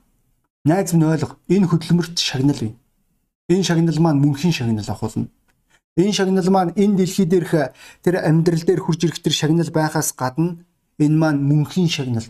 [0.66, 1.38] Найз минь ойлго.
[1.46, 2.74] Энэ хөдөлмөрт шагнал бий.
[3.46, 5.30] Энэ шагнал маань мөнхийн шагнал ахуулна.
[5.94, 7.70] Энэ шагнал маань энэ дэлхий дээрх
[8.02, 10.58] тэр амьдрал дээр хурж ирэх тэр шагнал байхаас гадна
[10.98, 12.26] энэ маань мөнхийн шагнал.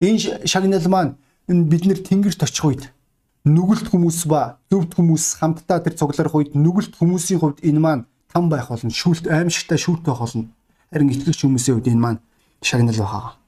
[0.00, 1.14] Энэ шагнал маань
[1.46, 2.82] бид нэр тэнгэрт очих үед
[3.44, 8.02] нүгэлт хүмүүс ба зөвхт хүмүүс хамтдаа тэр цугларах үед нүгэлт хүмүүсийн хувьд энэ маань
[8.32, 8.88] там байх болно.
[8.90, 10.48] Шүүлт аимшигтай шүүлт байх болно.
[10.88, 12.20] Харин итгэгч хүмүүсийн хувьд энэ маань
[12.64, 13.43] шагнал байгаа.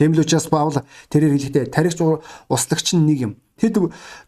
[0.00, 0.80] Тийм л учраас Паул
[1.12, 2.00] тэрээр хэлэхдээ таригч
[2.48, 3.32] услагч нь нэг юм.
[3.60, 3.76] Тэд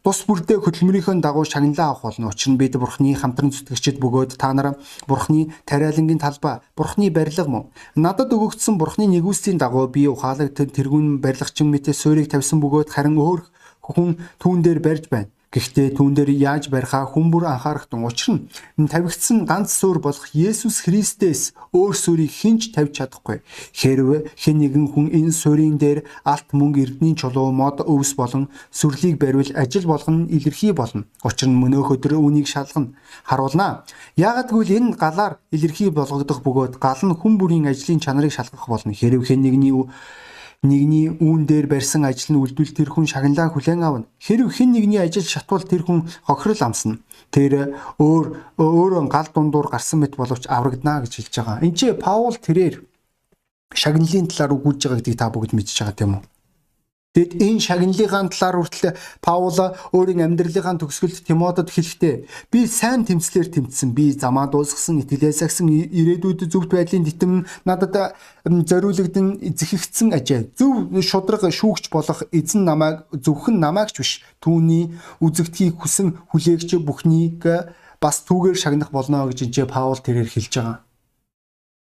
[0.04, 2.28] тус бүрдээ хөдөлмөрийнхөө дагуу шагналаа авах болно.
[2.28, 4.76] Учир нь бид Бурхны хамтран зүтгэгчд бөгөөд та нар
[5.08, 7.72] Бурхны тариалангийн талбай, Бурхны барилга мөн.
[7.96, 13.40] Надад өгөгдсөн Бурхны нэгүслийн дагуу би ухаалаг тэргүүн барилгачин мэтээ суурийг тавьсан бөгөөд харин өөр
[13.80, 15.32] хүн түүн дээр барьж байна.
[15.52, 18.40] Гэхдээ түүн дээр яаж барихаа хүн бүр анхаарах тун учир
[18.80, 23.44] нь тавигдсан ганц суурь болох Есүс Христээс өөр суурийг хинч тавьж чадахгүй.
[23.76, 29.20] Хэрвээ хэн нэгэн хүн энэ суурийн дээр алт мөнгө эрдний чулуу мод өвс болон сүрлийг
[29.20, 31.04] бариул ажил болгон илэрхий болно.
[31.20, 32.96] Учир нь мөнөөх өдөр үнийг шалгана.
[33.28, 33.84] Харуулнаа.
[34.16, 38.96] Ягагтгүй энэ галаар илэрхий болгогдох бөгөөд гал нь хүн бүрийн ажлын чанарыг шалгах болно.
[38.96, 39.76] Хэрвээ хэн нэгний
[40.62, 44.06] нэгний үүн дээр барьсан ажил нь үлдвэл тэр хүн шагналаа хүлээн авна.
[44.22, 47.02] Хэрв хэн нэгний ажил шатвал тэр хүн хохирол амсна.
[47.34, 48.26] Тэр өөр
[48.62, 51.62] өөрөө гал дундуур гарсан мэт боловч аврагдана гэж хэлж байгаа.
[51.66, 52.78] Энд чи Паул тэрээр
[53.74, 56.31] шагналын талаар үгүүлж байгаа гэдгийг та бүгд мэдчихэж байгаа тийм үү?
[57.12, 59.52] Тэгэд энэ шагналынхаа талаар хүртэл Паул
[59.92, 63.92] өөрийн амьдралынхаа төгсгөлд Тимотед хэлэхдээ би сайн тэмцлэр тэмцсэн.
[63.92, 68.16] Би замаа дуусгасан, итгэлээс агсан ирээдүйд зөвхт байдлын титэм надад
[68.48, 70.56] зориулагдсан зэхигдсэн ажээ.
[70.56, 77.44] Зөв шудраг шүүгч болох эзэн намайг зөвхөн намаагч биш түүний үзэгдхийг хүсэн хүлээгч бүхнийг
[78.00, 80.80] бас түүгээр шагнах болно гэж энэ Паул тэрээр хэлж байгаа.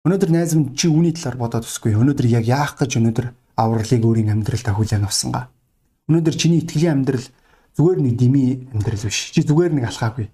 [0.09, 2.01] Өнөөдөр найз минь чи үүний талаар бодоод өсгүй.
[2.01, 5.51] Өнөөдөр яг яах гэж өнөөдөр авралыг өөрийн амьдралдаа хүлээн авсангаа.
[6.09, 7.27] Өнөөдөр чиний итгэлийн амьдрал
[7.79, 9.31] зүгээр нэг дими амьдрал биш.
[9.33, 10.27] Чи зүгээр нэг алхаагүй.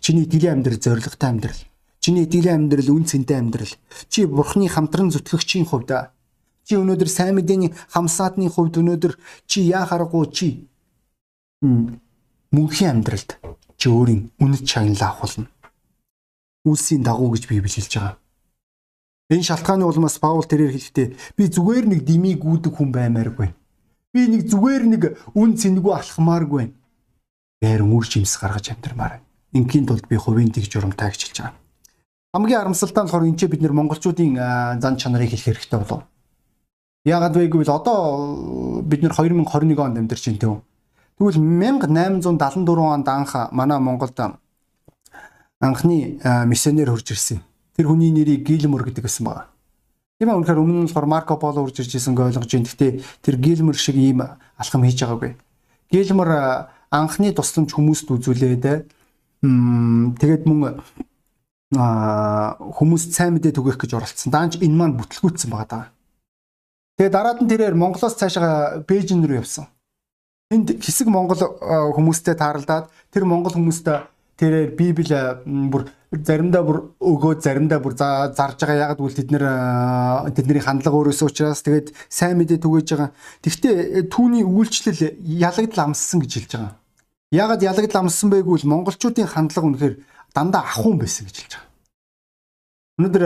[0.00, 1.60] Чиний итгэлийн амьдрал зоригтой амьдрал.
[2.00, 3.74] Чиний итгэлийн амьдрал үн цэнтэй амьдрал.
[4.08, 6.14] Чи бурхны хамтран зүтгэгчийн хувьд
[6.66, 9.14] чи өнөөдөр сайн мэдээний хамсаатны хувьд өнөөдөр
[9.46, 10.48] чи яа харахгүй чи
[12.50, 13.38] мөнхийн амьдралд
[13.78, 15.46] чи өөрийн үнэт шагналаа авахулна.
[16.66, 18.18] Үлсийн дагуу гэж би билжилж байгаа.
[19.26, 23.50] Энэ шалтгааны улмаас Паул тэрээр хэлэхдээ би зүгээр нэг димий гүйдэг хүн баймааргүй.
[24.14, 25.02] Би нэг зүгээр нэг
[25.34, 26.70] үн цэнэгүй алхмааргүй.
[27.58, 29.18] Бээр үр жимс гаргаж амьдрмаар.
[29.50, 31.58] Ингийн тулд би хувийн тэг журамтай хичилж байгаа.
[32.38, 36.06] Хамгийн харамсалтай нь болохоор энэ ч бид нэр монголчуудын зан чанарыг хэлэх хэрэгтэй болов.
[37.02, 40.62] Яагаад вэ гэвэл одоо бид нэр 2021 онд амьдарч байна тийм үү.
[41.18, 44.14] Тэгвэл 1874 онд анх манай Монголд
[45.58, 47.42] анхны миссионер хурж ирсэн
[47.76, 49.46] тэр хүний нэрийг Гилмор гэдэг байсан байна.
[50.16, 52.64] Тийм ээ үнэхээр өмнө нь болохоор Марко Поло урж ирж ирсэн ойлгож байна.
[52.64, 54.24] Гэхдээ тэр Гилмор шиг ийм
[54.56, 55.36] алхам хийж байгаагүй.
[55.92, 56.30] Гилмор
[56.88, 58.64] анхны тусламж хүмүүст үзүүлээд
[60.16, 60.80] тэгээд мөн
[61.76, 64.32] хүмүүст сайн мэдээ түгэх гэж оролцсон.
[64.32, 65.86] Даанч энэ маань бүтлгүүцсэн байгаа даа.
[66.96, 69.68] Тэгээд дараад нь тэрээр Монголоос цаашаа Бээжин рүү явсан.
[70.48, 74.06] Энд хэсэг Монгол хүмүүстэй тааралдаад тэр Монгол хүмүүстэй
[74.38, 75.90] тэрээр Библи бүр
[76.24, 79.44] заримдаа бүр өгөө заримдаа бүр зарж байгаа ягаад гэвэл тэд нэр
[80.32, 83.10] тэдний хандлага өөрөөсөө учраас тэгээд сайн мэдээ түгэж байгаа.
[83.42, 86.72] Тэгвэл түүний үйлчлэл ялагдал амссан гэж хэлж байгаа.
[87.34, 89.94] Ягаад ялагдал амссан бэ гэвэл монголчуудын хандлага үнэхээр
[90.32, 91.70] дандаа ахуун байсан гэж хэлж байгаа.
[92.96, 93.24] Өнөөдөр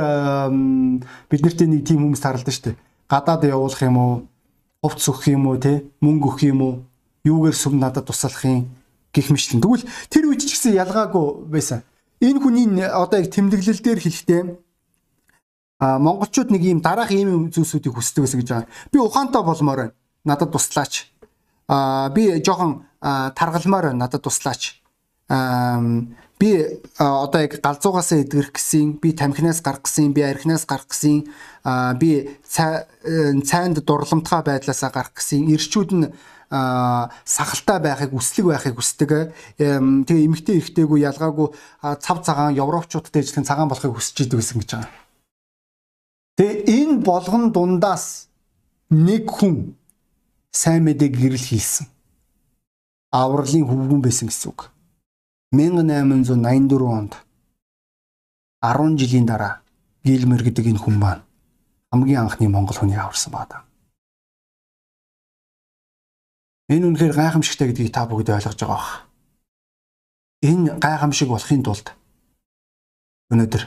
[1.31, 2.81] бид нарт нэг тийм хүмүүс тааралдаа шүү дээ.
[3.07, 4.15] Гадаад явуулах юм уу?
[4.83, 5.85] Хувц өгөх юм уу те?
[6.03, 6.75] Мөнгө өгөх юм уу?
[7.23, 8.73] Юугээр сүм надад туслах юм?
[9.13, 9.63] гэх мэтлэн.
[9.63, 11.83] Тэгвэл тэр үед ч гэсэн ялгаагүй байсан
[12.21, 14.43] энэ хүний одоо яг тэмдэглэл дээр хэлэхдээ
[15.81, 18.69] а монголчууд нэг ийм дараах ийм зүйлсүүдийг хүсдэг байсан гэж байгаа.
[18.93, 19.95] Би ухаантай болмоор байна.
[20.25, 21.09] Надад туслаач.
[21.69, 24.05] а би жоохон таргалмаар байна.
[24.05, 24.83] Надад туслаач.
[25.29, 25.81] а
[26.41, 31.29] би одоо яг галзуугаас эдгэрх гэсэн, би тамхинаас гарах гэсэн, би архинаас гарах гэсэн,
[32.01, 32.11] би
[32.49, 36.09] цайнд дурламтгай байдлаасаа гарах гэсэн ирчүүд нь
[36.51, 39.37] сахалтай байхыг үслэг байхыг хүсдэг.
[39.61, 41.49] Тэгээ эмэгтэй эрэгтэйгүү ялгаагүй
[42.01, 44.91] цав цагаан европчуудтай ижилхэн цагаан болохыг хүсэж идэг гэсэн гэж байгаа.
[46.41, 48.33] Тэгээ энэ болгон дундаас
[48.91, 49.77] нэг хүн
[50.51, 51.87] сайн мэдээг гэрэл хийсэн.
[53.11, 54.70] авралын хөвгүн байсан гэсэн үг.
[55.53, 57.19] 1884 онд
[58.63, 59.67] 10 жилийн дараа
[60.05, 61.27] Гилмер гэдэг энэ хүн маань
[61.91, 63.67] хамгийн анхны монгол хүнийг аварсан байна.
[66.71, 69.11] Энэ үнэхээр гайхамшигтай гэдгийг та бүгд ойлгож байгаа бах.
[70.47, 71.87] Энэ гайхамшиг болохын тулд
[73.35, 73.67] өнөөдөр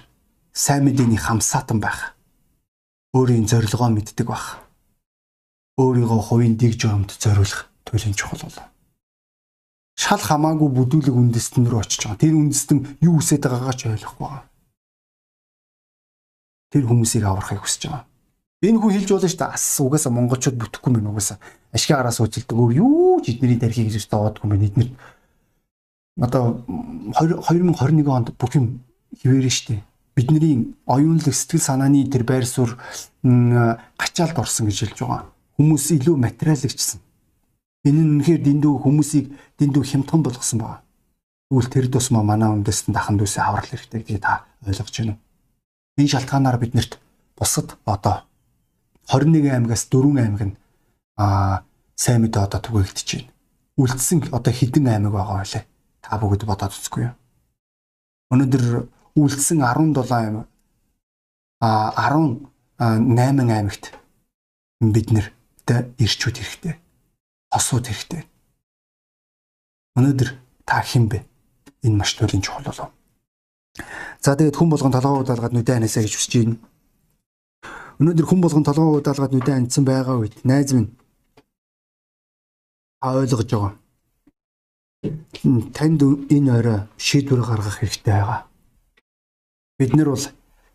[0.55, 2.15] сайн мэдээний хамсаатан байх.
[3.11, 4.63] Өөрийн зорилгоо мэддэг байх.
[5.75, 8.72] Өөрийгөө хувийн дэг журамд зориулах туйлын чухал бол.
[9.93, 12.21] Шал хамаагүй бүдүүлэг үндэстэн рүү очиж байгаа.
[12.21, 14.43] Тэр үндэстэн юу хүсэж байгаагаа ч ойлгохгүй байгаа.
[16.73, 18.03] Тэр хүмүүсийг аврахыг хүсэж байгаа.
[18.63, 19.53] Энэ хүн хэлж болно шүү дээ.
[19.53, 21.37] Ас угаасаа монголчууд бүтэхгүй мэн угаасаа.
[21.75, 22.55] Ашиг араас уучлалдаг.
[22.55, 24.89] Өөр юу ч эдний тархийг гэж доодгүй мэн эднэр.
[26.15, 26.63] Одоо
[27.19, 28.79] 2021 онд бүх юм
[29.19, 29.81] хിവэрэн шүү дээ.
[30.15, 32.79] Бидний оюунлаг сэтгэл санааны тэр байр суурь
[33.21, 35.27] гачаалд орсон гэж хэлж байгаа.
[35.59, 37.02] Хүмүүс илүү материалагчсан.
[37.83, 39.25] Энэ нь үнэхээр дэндүү хүмүүсийг
[39.59, 40.83] дэндүү хямдхан болгосон байна.
[41.51, 45.21] Тэгвэл тэр тусмаа манай үндэстэн дахан дүүсээ аврал хэрэгтэй гэдгийг та ойлгож байна уу?
[45.99, 46.97] Энэ шалтгаанаар биднэрт
[47.35, 48.23] бусад одоо
[49.11, 50.55] 21 аймагаас 4 аймаг нь
[51.19, 53.31] аа сайн мэдээ одоо түгээгдэж байна.
[53.77, 55.67] Үлдсэн одоо хэдэн аймаг байгаа вэ?
[56.01, 57.15] Та бүгд бодоод үзгүй юу?
[58.31, 58.65] Өнөөдөр
[59.19, 60.47] үлдсэн 17 аймаг
[61.59, 63.83] а 18 аймагт
[64.81, 66.75] бид нэртэй ирчүүд хэрэгтэй.
[67.53, 68.25] Хосууд хэрэгтэй.
[69.93, 70.29] Өнөөдөр
[70.65, 71.21] та хэн бэ?
[71.85, 72.89] Энэ маш туйлын чухал болов.
[74.17, 76.57] За тэгээд хүн болгон толгоо удаалгаад нүдэ ханасаа гэж хүсэж байна.
[78.01, 80.89] Өнөөдөр хүн болгон толгоо удаалгаад нүдэ хандсан байгаа үед найз минь
[83.03, 83.73] а ойлгож байгаа.
[85.75, 88.47] Танд энэ орой шийдвэр гаргах хэрэгтэй байгаа.
[89.77, 90.25] Бид нар бол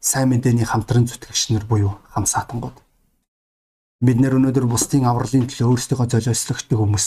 [0.00, 2.76] сайн мэдээний хамтран зүтгэгч нар буюу хамсаатангууд.
[3.98, 7.06] Бид нар өнөөдөр бусдын авралын төлөө өөрсдөө золиослогчтой хүмүүс.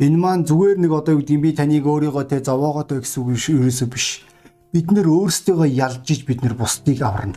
[0.00, 3.36] Энэ маань зүгээр нэг одоо юу гэдэг би таныг өөрийгөө тэ зовоогоо тэ гэсэн үг
[3.36, 4.24] ерөөсөө биш.
[4.72, 7.36] Бид нар өөрсдөө ялж иж бид нар бусдыг аварна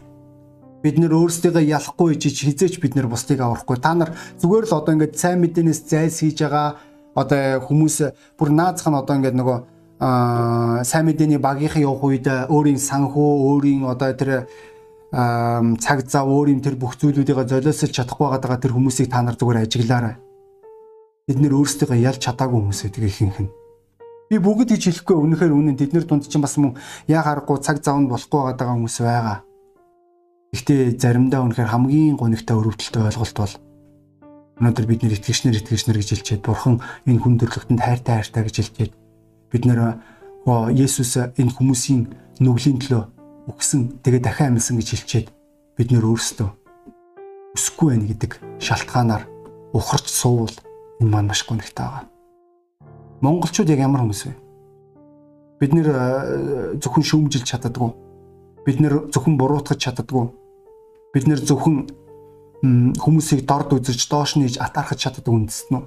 [0.88, 3.78] бид нэр өөрсдийгөө ялахгүй ичиж хизээч бид нэр бусдыг аврахгүй.
[3.82, 6.80] Та нар зүгээр л одоо ингээд сайн мэдээнээс зайлс хийж байгаа
[7.18, 7.96] одоо хүмүүс
[8.38, 9.58] бүр наазах нь одоо ингээд нөгөө
[10.00, 14.46] аа сайн мэдээний багийнхан явах үед өөрийн санхүү, өөрийн одоо тэр
[15.12, 20.16] цаг зав, өөрийн тэр бүх зүйлүүдийг золиослж чадахгүй байгаа тэр хүмүүсийг та нар зүгээр ажиглаарай.
[21.28, 23.52] Бид нэр өөрсдийгөө ялж чадаагүй хүмүүс гэдэг ихэнх нь.
[24.28, 26.76] Би бүгд гэж хэлэхгүй үнэхээр үнэн тэднэр дунд чинь бас мөн
[27.08, 29.38] яа харахгүй цаг завнд болохгүй байгаа хүмүүс байгаа.
[30.52, 33.54] Гэхдээ заримдаа үнэхээр хамгийн гонигтай өрөвдөлтөй ойлголт бол
[34.60, 38.94] өнөөдөр бид нэр итгэгчнэр итгэгчнэр гэж хэлчихэд бурхан энэ хүн төрлөختөнд хайртай хайртай гэж хэлчихэд
[39.56, 40.04] бид нэр
[40.48, 42.08] Есүс энэ хүмүүсийн
[42.40, 43.17] нүглийн төлөө
[43.48, 45.28] өгсөн тэгээ дахин амьсан гэж хэлчихэд
[45.80, 46.50] бид нэр өөрсдөө
[47.56, 48.32] өсөхгүй байх гэдэг
[48.62, 49.24] шалтгаанаар
[49.74, 50.56] ухарч суувал
[51.02, 52.06] энэ маань маш гонигтай байгаа.
[53.24, 54.36] Монголчууд яг ямар хүмүүс вэ?
[55.58, 55.88] Бид нэр
[56.84, 58.08] зөвхөн шүүмжилж чаддаггүй
[58.68, 60.28] бид нэр зөвхөн буруутгах чаддаггүй.
[61.16, 61.88] Бид нэр зөвхөн
[63.00, 65.84] хүмүүсийг дорд үзэж доош нь иж атаархаж чаддаг үндэстэн үү?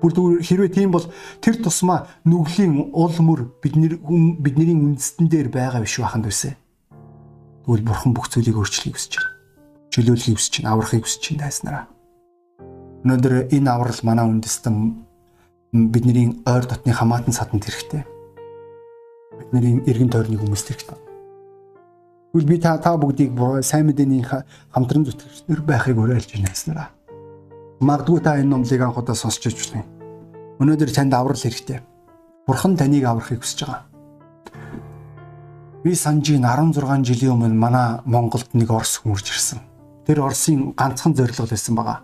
[0.00, 1.04] Бүр хэрвээ тийм бол
[1.44, 4.00] тэр тусмаа нүглийн ул мөр бидний
[4.40, 6.56] бидний үндэстэн дээр байгаа биш байханд үсэ.
[7.66, 9.34] Тэгвэл бурхан бүх зүйлийг өөрчлөхийг хүсэж байна.
[9.90, 11.84] Чөлөөлөхийг хүсэж байна, аврахыг хүсэж байна дайснараа.
[13.02, 14.76] Өнөөдөр энэ аврал манай үндэстэн
[15.74, 18.06] бидний ойр дотны хамаатан саданд хэрэгтэй.
[19.50, 20.98] Бидний эргэн тойрны хүмүүст хэрэгтэй.
[22.30, 23.34] Тэгвэл би та та бүгдийг
[23.66, 24.22] сайн мэдээний
[24.70, 26.86] хамтран зүтгэгчнэр байхыг уриалж байна гэснээр.
[27.82, 29.90] Магадгүй та энэ номлыг анх удаа сонсч иж болох юм.
[30.62, 31.82] Өнөөдөр танд аврал хэрэгтэй.
[32.46, 33.95] Бурхан таныг аврахыг хүсэж байгаа.
[35.86, 39.62] Би санжийн 16 жилийн өмнө манай Монголд нэг Орос хүмүүрж ирсэн.
[40.02, 42.02] Тэр Оросын ганцхан зорилго байсан байгаа.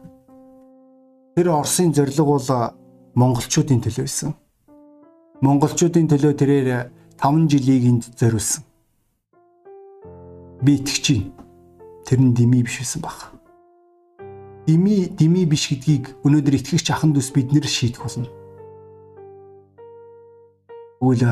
[1.35, 2.47] Тэр Оросын зорилго бол
[3.19, 4.39] монголчуудын төлөө байсан.
[5.43, 6.69] Монголчуудын төлөө тэрээр
[7.19, 8.63] 5 жилийг энд зориулсан
[10.63, 11.33] би итгэж чинь
[12.07, 13.35] тэр нь дими биш байсан баг.
[14.67, 18.31] Дими дими биш гэдгийг өнөөдөр итгэгч ахын дүүс бид нэр шийдэх болно.
[21.03, 21.27] Тэгвэл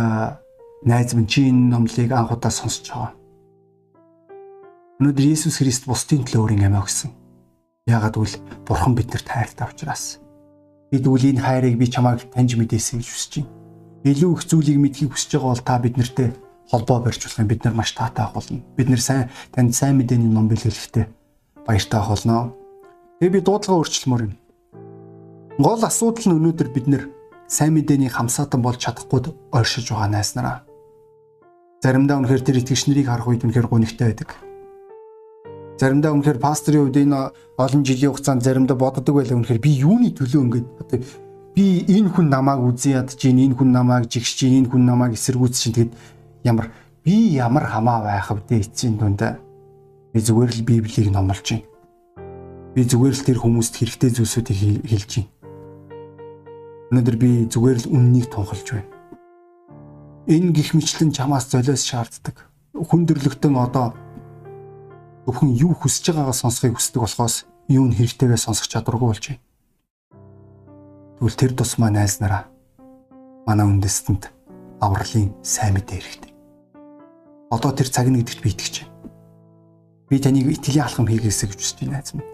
[0.83, 3.13] найз минь чи энэ номлыг анх удаа сонсож байгаа.
[5.01, 7.13] Өнөөдөр Иесус Христ бусдын төлөө өөрийн амиа өгсөн.
[7.89, 10.21] Яагаад гэвэл Бурхан биднэрт хайртай учраас.
[10.89, 13.53] Бид үл энэ хайрыг би чамайг таньж мэдээсэй гэж хүсэж байна.
[14.09, 16.29] Илүү их зүйлийг мэдхийг хүсэж байгаа бол та биднэртэй
[16.69, 18.61] холбоо барьж болох юм бид нар маш таатай ах болно.
[18.77, 21.07] Бид нар сайн танд сайн мэдээний ном бэлгэлэхдээ
[21.69, 22.57] баяртай ах болно.
[23.21, 24.35] Тэгээ би дуудлага өөрчлөмөр юм.
[25.61, 27.05] Гол асуудал нь өнөөдөр бид нар
[27.49, 30.70] сайн мэдээний хамсаатан болж чадахгүй ойршиж байгаа найснараа.
[31.81, 34.37] Заримдаа үнэхээр тэр итгэгч нарыг харах үед үнэхээр гонигтай байдаг.
[35.81, 40.45] Заримдаа үнэхээр пасторын хувьд энэ олон жилийн хугацаанд заримдаа боддог байлаа үнэхээр би юуны төлөө
[40.45, 41.01] ингэж одоо
[41.57, 45.17] би энэ хүн намайг үзэн ядж гин энэ хүн намайг жигш гин энэ хүн намайг
[45.17, 45.93] эсэргүүцэж чинь тэгэд
[46.45, 46.69] ямар
[47.01, 49.33] би ямар хамаа байх вэ эцсийн дүндээ
[50.13, 51.65] би зүгээр л библийг номлож байна.
[52.77, 55.33] Би зүгээр л тэр хүмүүст хэрэгтэй зүйлсүүдийг хэлж байна.
[56.93, 59.00] Өнөөдөр би зүгээр л үннийг тунхалж байна.
[60.31, 62.47] Энэ гих мэтлэн чамаас золиос шаарддаг.
[62.71, 63.99] Хүндрэлтэн одоо
[65.27, 69.43] зөвхөн юу хүсэж байгаагаа сонсхийг хүсдэг болохоос юу нь хэрэгтэйгээ сонсох чадваргүй болж байна.
[71.19, 72.47] Тэгвэл тэр тусмаа найз нараа
[73.43, 74.31] манай үндэстэнд
[74.79, 76.33] авралын сайн мэдээ хэрэгтэй.
[77.51, 78.95] Одоо тэр цаг нэгдэгт би итгэж байна.
[80.07, 82.31] Би таныг итгэлийн алхам хийгээсэй гэж хүсэж байна найз минь.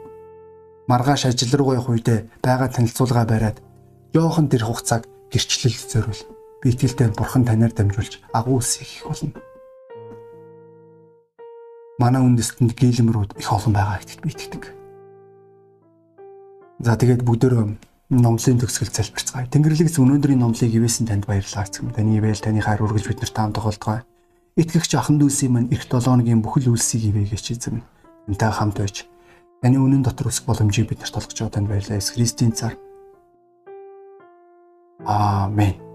[0.84, 3.64] Маргааш ажил руу явах үедээ байгаа танилцуулга бариад
[4.12, 6.35] жоохон тэр хугацааг гэрчлэлд зориул.
[6.62, 9.32] Би итгэлтэй бурхан танаар дамжуулж агуу ус хийх болно.
[11.98, 14.64] Манай үндэстэнд гэлэмрүүд их олон байгаа гэдэгт би итгэдэг.
[16.80, 19.50] За тэгээд бүгдөө номлын төгсгөл залбирцгаая.
[19.50, 21.90] Тэнгэрлэгс өнөөдрийн номлыг ивэсэн танд баярлалаа гэм.
[21.90, 24.04] Таны ивэл таны хайр үргэлж бид нарт таамаг болтугай.
[24.54, 27.82] Итгэгч ахын дүүсийн мань эх 7 хоногийн бүхэл үлсийг ивэгээч эзэм.
[28.30, 28.96] Тантай хамт байж
[29.58, 31.98] таны үнэн дотор үсэх боломжийг бид нарт олгож байгаа танд баярлалаа.
[31.98, 32.78] Христийн цар.
[35.02, 35.85] Аамен.